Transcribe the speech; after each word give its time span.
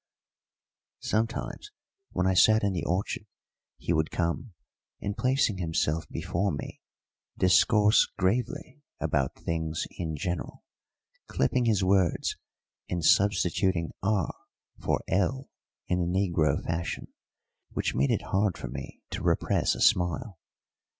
Sometimes, 1.01 1.69
when 2.09 2.25
I 2.25 2.33
sat 2.33 2.63
in 2.63 2.73
the 2.73 2.85
orchard, 2.85 3.27
he 3.77 3.93
would 3.93 4.09
come, 4.09 4.53
and, 4.99 5.15
placing 5.15 5.59
himself 5.59 6.09
before 6.09 6.51
me, 6.51 6.81
discourse 7.37 8.07
gravely 8.17 8.81
about 8.99 9.35
things 9.35 9.85
in 9.99 10.15
general, 10.15 10.63
clipping 11.27 11.65
his 11.65 11.83
words 11.83 12.35
and 12.89 13.05
substituting 13.05 13.91
r 14.01 14.33
for 14.81 15.01
l 15.07 15.51
in 15.87 15.99
the 15.99 16.07
negro 16.07 16.63
fashion, 16.65 17.13
which 17.69 17.93
made 17.93 18.09
it 18.09 18.23
hard 18.23 18.57
for 18.57 18.69
me 18.69 19.03
to 19.11 19.21
repress 19.21 19.75
a 19.75 19.81
smile. 19.81 20.39